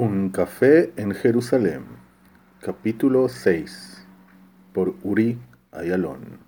[0.00, 1.84] Un café en Jerusalén,
[2.60, 4.06] capítulo 6,
[4.72, 5.40] por Uri
[5.72, 6.38] Ayalón.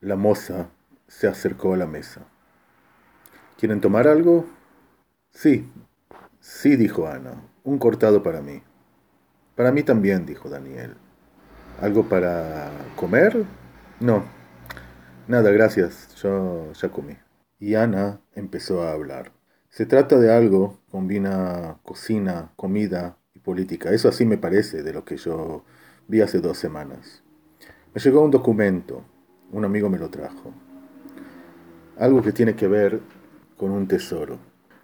[0.00, 0.70] La moza
[1.06, 2.22] se acercó a la mesa.
[3.56, 4.44] ¿Quieren tomar algo?
[5.30, 5.70] Sí,
[6.40, 8.60] sí, dijo Ana, un cortado para mí.
[9.54, 10.96] Para mí también, dijo Daniel.
[11.80, 13.44] ¿Algo para comer?
[14.00, 14.24] No,
[15.28, 17.16] nada, gracias, yo ya comí.
[17.60, 19.30] Y Ana empezó a hablar.
[19.70, 23.92] Se trata de algo, combina cocina, comida y política.
[23.92, 25.64] Eso así me parece de lo que yo
[26.08, 27.22] vi hace dos semanas.
[27.94, 29.04] Me llegó un documento,
[29.52, 30.52] un amigo me lo trajo.
[31.96, 33.00] Algo que tiene que ver
[33.56, 34.40] con un tesoro.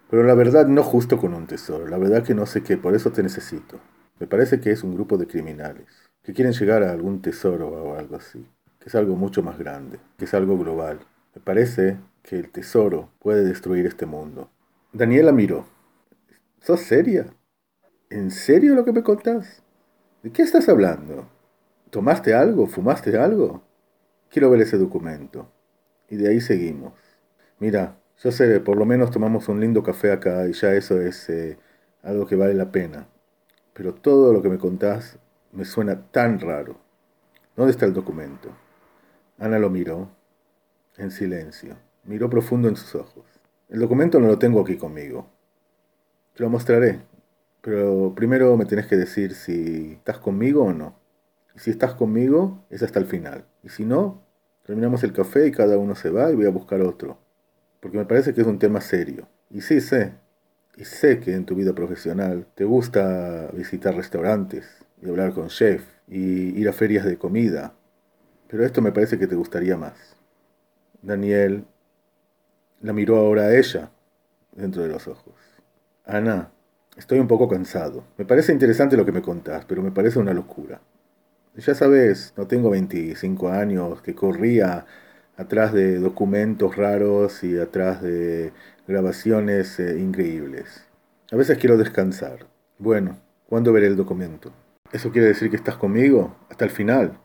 [0.08, 2.94] Pero la verdad no justo con un tesoro, la verdad que no sé qué, por
[2.94, 3.80] eso te necesito.
[4.20, 5.88] Me parece que es un grupo de criminales,
[6.22, 8.46] que quieren llegar a algún tesoro o algo así,
[8.78, 11.00] que es algo mucho más grande, que es algo global.
[11.34, 14.48] Me parece que el tesoro puede destruir este mundo.
[14.96, 15.66] Daniela miró.
[16.62, 17.26] ¿Sos seria?
[18.08, 19.62] ¿En serio lo que me contás?
[20.22, 21.28] ¿De qué estás hablando?
[21.90, 22.66] ¿Tomaste algo?
[22.66, 23.62] ¿Fumaste algo?
[24.30, 25.52] Quiero ver ese documento.
[26.08, 26.94] Y de ahí seguimos.
[27.58, 31.28] Mira, yo sé, por lo menos tomamos un lindo café acá y ya eso es
[31.28, 31.58] eh,
[32.02, 33.06] algo que vale la pena.
[33.74, 35.18] Pero todo lo que me contás
[35.52, 36.78] me suena tan raro.
[37.54, 38.48] ¿Dónde está el documento?
[39.38, 40.08] Ana lo miró,
[40.96, 41.76] en silencio.
[42.04, 43.35] Miró profundo en sus ojos.
[43.68, 45.28] El documento no lo tengo aquí conmigo.
[46.34, 47.00] Te lo mostraré.
[47.60, 50.94] Pero primero me tenés que decir si estás conmigo o no.
[51.54, 53.44] Y si estás conmigo, es hasta el final.
[53.64, 54.22] Y si no,
[54.64, 57.18] terminamos el café y cada uno se va y voy a buscar otro.
[57.80, 59.26] Porque me parece que es un tema serio.
[59.50, 60.12] Y sí sé,
[60.76, 64.66] y sé que en tu vida profesional te gusta visitar restaurantes
[65.02, 67.74] y hablar con chef y ir a ferias de comida.
[68.48, 70.16] Pero esto me parece que te gustaría más.
[71.02, 71.64] Daniel
[72.80, 73.90] la miró ahora ella,
[74.52, 75.34] dentro de los ojos.
[76.04, 76.50] Ana,
[76.96, 78.04] estoy un poco cansado.
[78.16, 80.80] Me parece interesante lo que me contás, pero me parece una locura.
[81.56, 84.86] Ya sabes, no tengo 25 años, que corría
[85.36, 88.52] atrás de documentos raros y atrás de
[88.86, 90.84] grabaciones eh, increíbles.
[91.32, 92.46] A veces quiero descansar.
[92.78, 94.52] Bueno, ¿cuándo veré el documento?
[94.92, 96.36] ¿Eso quiere decir que estás conmigo?
[96.50, 97.18] ¿Hasta el final?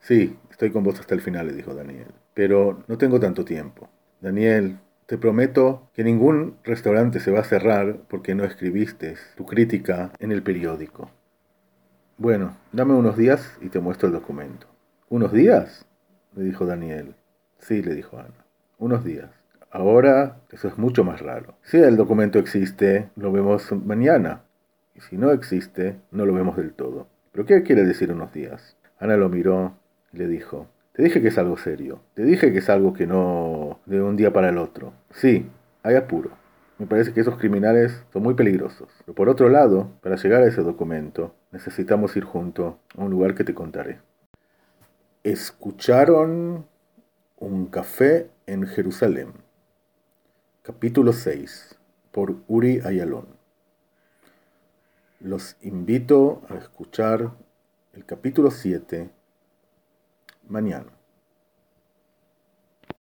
[0.00, 2.08] Sí, estoy con vos hasta el final, le dijo Daniel.
[2.34, 3.88] Pero no tengo tanto tiempo.
[4.20, 10.12] Daniel, te prometo que ningún restaurante se va a cerrar porque no escribiste tu crítica
[10.18, 11.10] en el periódico.
[12.16, 14.66] Bueno, dame unos días y te muestro el documento.
[15.08, 15.86] ¿Unos días?
[16.34, 17.14] le dijo Daniel.
[17.58, 18.44] Sí, le dijo Ana.
[18.78, 19.30] Unos días.
[19.70, 21.54] Ahora eso es mucho más raro.
[21.62, 24.42] Si el documento existe, lo vemos mañana.
[24.94, 27.08] Y si no existe, no lo vemos del todo.
[27.32, 28.76] ¿Pero qué quiere decir unos días?
[28.98, 29.76] Ana lo miró
[30.12, 32.00] y le dijo, te dije que es algo serio.
[32.14, 34.92] Te dije que es algo que no de un día para el otro.
[35.10, 35.50] Sí,
[35.82, 36.30] hay apuro.
[36.78, 38.88] Me parece que esos criminales son muy peligrosos.
[39.04, 43.34] Pero por otro lado, para llegar a ese documento, necesitamos ir junto a un lugar
[43.34, 43.98] que te contaré.
[45.24, 46.64] Escucharon
[47.38, 49.32] un café en Jerusalén.
[50.62, 51.76] Capítulo 6
[52.12, 53.26] por Uri Ayalón.
[55.18, 57.32] Los invito a escuchar
[57.94, 59.10] el capítulo 7
[60.54, 61.03] mañana.